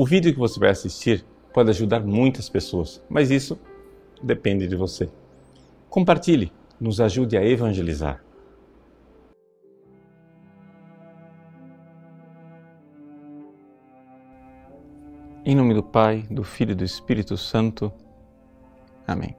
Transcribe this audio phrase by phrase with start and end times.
[0.00, 3.58] O vídeo que você vai assistir pode ajudar muitas pessoas, mas isso
[4.22, 5.10] depende de você.
[5.90, 8.22] Compartilhe, nos ajude a evangelizar.
[15.44, 17.92] Em nome do Pai, do Filho e do Espírito Santo.
[19.04, 19.36] Amém.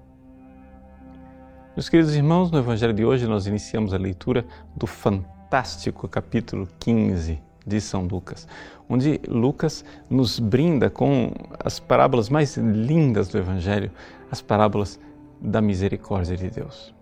[1.74, 4.46] Meus queridos irmãos, no Evangelho de hoje nós iniciamos a leitura
[4.76, 8.48] do fantástico capítulo 15 de São Lucas,
[8.90, 11.32] onde Lucas nos brinda com
[11.64, 13.92] as parábolas mais lindas do Evangelho,
[14.32, 15.00] as parábolas
[15.40, 16.94] da misericórdia de Deus.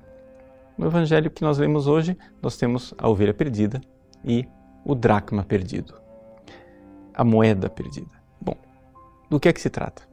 [0.78, 3.82] No Evangelho que nós lemos hoje, nós temos a ovelha perdida
[4.24, 4.48] e
[4.86, 5.96] o dracma perdido,
[7.14, 8.12] a moeda perdida.
[8.40, 8.56] Bom,
[9.30, 10.04] do que é que se trata?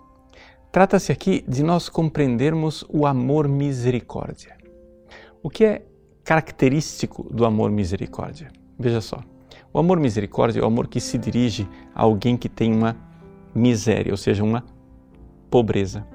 [0.72, 4.56] Trata-se aqui de nós compreendermos o amor misericórdia.
[5.42, 5.86] O que é
[6.24, 8.50] característico do amor misericórdia?
[8.78, 9.22] Veja só.
[9.74, 12.96] O amor misericórdia é o amor que se dirige a alguém que tem uma
[13.52, 14.62] miséria, ou seja, uma
[15.50, 16.06] pobreza.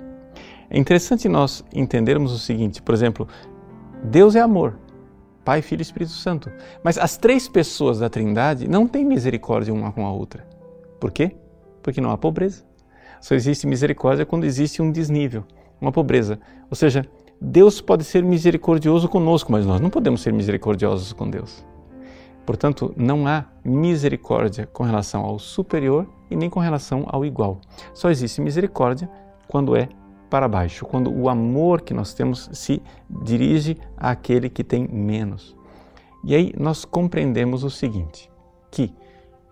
[0.70, 3.28] É interessante nós entendermos o seguinte, por exemplo,
[4.02, 4.80] Deus é amor,
[5.44, 6.50] Pai, Filho e Espírito Santo.
[6.82, 10.48] Mas as três pessoas da Trindade não têm misericórdia uma com a outra.
[10.98, 11.36] Por quê?
[11.84, 12.64] Porque não há pobreza.
[13.20, 15.44] Só existe misericórdia quando existe um desnível,
[15.82, 16.40] uma pobreza.
[16.70, 17.06] Ou seja,
[17.42, 21.68] Deus pode ser misericordioso conosco, mas nós não podemos ser misericordiosos com Deus.
[22.50, 27.62] Portanto, não há misericórdia com relação ao superior e nem com relação ao igual.
[27.94, 29.08] Só existe misericórdia
[29.48, 29.88] quando é
[30.32, 32.82] para baixo, quando o amor que nós temos se
[33.22, 35.56] dirige àquele que tem menos.
[36.24, 38.32] E aí nós compreendemos o seguinte:
[38.72, 38.92] que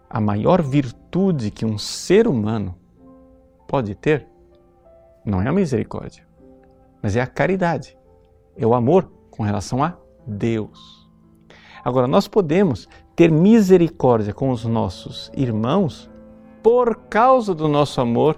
[0.09, 2.73] a maior virtude que um ser humano
[3.67, 4.25] pode ter
[5.23, 6.25] não é a misericórdia,
[6.99, 7.95] mas é a caridade,
[8.55, 11.06] é o amor com relação a Deus.
[11.87, 12.85] Agora, nós podemos
[13.15, 16.09] ter misericórdia com os nossos irmãos
[16.61, 18.35] por causa do nosso amor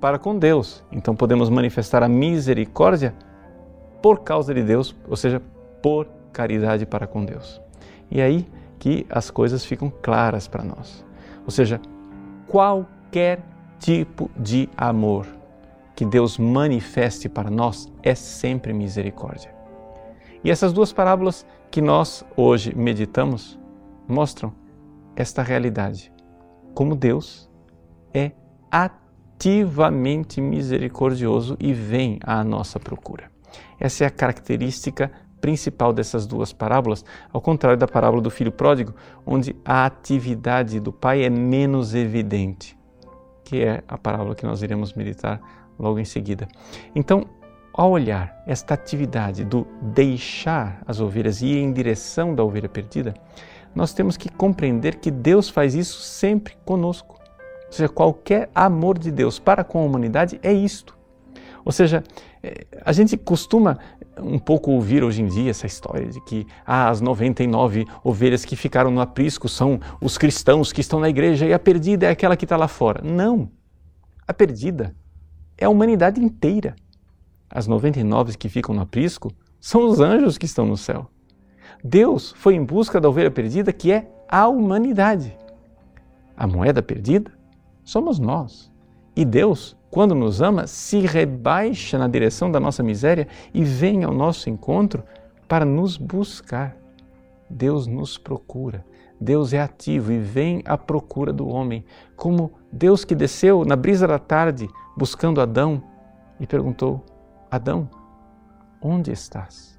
[0.00, 0.84] para com Deus.
[0.92, 3.16] Então podemos manifestar a misericórdia
[4.00, 5.42] por causa de Deus, ou seja,
[5.82, 7.60] por caridade para com Deus.
[8.08, 8.46] E aí
[8.78, 11.04] que as coisas ficam claras para nós.
[11.44, 11.80] Ou seja,
[12.46, 13.40] qualquer
[13.80, 15.26] tipo de amor
[15.96, 19.57] que Deus manifeste para nós é sempre misericórdia.
[20.42, 23.58] E essas duas parábolas que nós hoje meditamos
[24.06, 24.52] mostram
[25.14, 26.12] esta realidade.
[26.74, 27.50] Como Deus
[28.14, 28.32] é
[28.70, 33.30] ativamente misericordioso e vem à nossa procura.
[33.78, 35.10] Essa é a característica
[35.40, 38.94] principal dessas duas parábolas, ao contrário da parábola do filho pródigo,
[39.24, 42.76] onde a atividade do pai é menos evidente,
[43.44, 45.40] que é a parábola que nós iremos meditar
[45.78, 46.48] logo em seguida.
[46.94, 47.26] Então,
[47.78, 53.14] ao olhar esta atividade do deixar as ovelhas e ir em direção da ovelha perdida,
[53.72, 57.16] nós temos que compreender que Deus faz isso sempre conosco.
[57.66, 60.98] Ou seja, qualquer amor de Deus para com a humanidade é isto.
[61.64, 62.02] Ou seja,
[62.42, 63.78] eh, a gente costuma
[64.18, 68.56] um pouco ouvir hoje em dia essa história de que ah, as 99 ovelhas que
[68.56, 72.36] ficaram no aprisco são os cristãos que estão na igreja e a perdida é aquela
[72.36, 73.02] que está lá fora.
[73.04, 73.48] Não!
[74.26, 74.96] A perdida
[75.56, 76.74] é a humanidade inteira.
[77.50, 81.08] As 99 que ficam no aprisco são os anjos que estão no céu.
[81.82, 85.36] Deus foi em busca da ovelha perdida que é a humanidade.
[86.36, 87.30] A moeda perdida
[87.82, 88.70] somos nós.
[89.16, 94.12] E Deus, quando nos ama, se rebaixa na direção da nossa miséria e vem ao
[94.12, 95.02] nosso encontro
[95.48, 96.76] para nos buscar.
[97.48, 98.84] Deus nos procura.
[99.20, 101.84] Deus é ativo e vem à procura do homem,
[102.14, 105.82] como Deus que desceu na brisa da tarde buscando Adão
[106.38, 107.04] e perguntou:
[107.50, 107.88] Adão,
[108.82, 109.78] onde estás?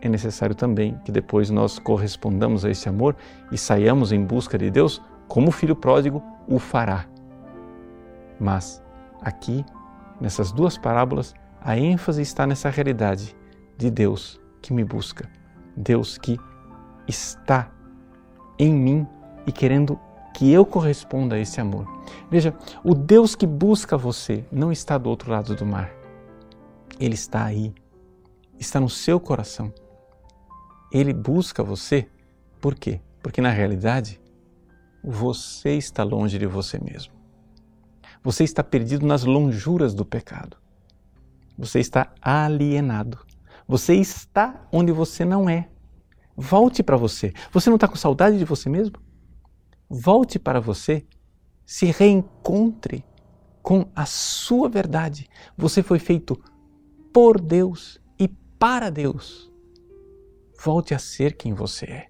[0.00, 3.14] É necessário também que depois nós correspondamos a esse amor
[3.52, 7.04] e saiamos em busca de Deus, como o filho pródigo o fará.
[8.40, 8.82] Mas
[9.20, 9.64] aqui,
[10.18, 13.36] nessas duas parábolas, a ênfase está nessa realidade
[13.76, 15.28] de Deus que me busca,
[15.76, 16.38] Deus que
[17.06, 17.70] está
[18.58, 19.06] em mim
[19.46, 19.98] e querendo
[20.34, 21.86] que eu corresponda a esse amor.
[22.30, 22.54] Veja,
[22.84, 25.90] o Deus que busca você não está do outro lado do mar.
[27.00, 27.74] Ele está aí,
[28.58, 29.72] está no seu coração.
[30.92, 32.08] Ele busca você
[32.60, 33.00] por quê?
[33.22, 34.20] Porque na realidade
[35.02, 37.12] você está longe de você mesmo.
[38.22, 40.56] Você está perdido nas lonjuras do pecado.
[41.56, 43.18] Você está alienado.
[43.66, 45.68] Você está onde você não é.
[46.36, 47.32] Volte para você.
[47.52, 48.96] Você não está com saudade de você mesmo?
[49.88, 51.06] Volte para você,
[51.64, 53.04] se reencontre
[53.62, 55.28] com a sua verdade.
[55.56, 56.40] Você foi feito
[57.12, 59.52] por Deus e para Deus.
[60.62, 62.06] Volte a ser quem você é.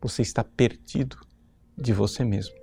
[0.00, 1.16] Você está perdido
[1.76, 2.54] de você mesmo.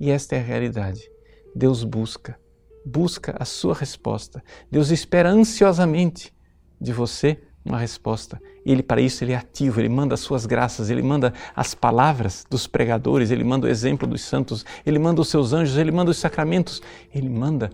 [0.00, 1.08] E esta é a realidade.
[1.54, 2.38] Deus busca,
[2.84, 4.42] busca a sua resposta.
[4.70, 6.34] Deus espera ansiosamente
[6.80, 8.40] de você uma resposta.
[8.64, 12.44] Ele para isso ele é ativo, ele manda as suas graças, ele manda as palavras
[12.48, 16.10] dos pregadores, ele manda o exemplo dos santos, ele manda os seus anjos, ele manda
[16.10, 16.82] os sacramentos,
[17.14, 17.70] ele manda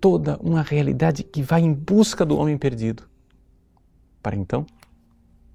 [0.00, 3.04] toda uma realidade que vai em busca do homem perdido.
[4.22, 4.66] Para então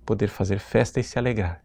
[0.06, 1.64] poder fazer festa e se alegrar.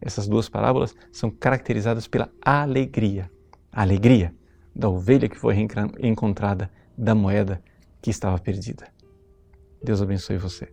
[0.00, 3.30] Essas duas parábolas são caracterizadas pela alegria.
[3.72, 4.34] A alegria
[4.74, 5.56] da ovelha que foi
[6.00, 7.62] encontrada, da moeda
[8.02, 8.86] que estava perdida.
[9.82, 10.72] Deus abençoe você.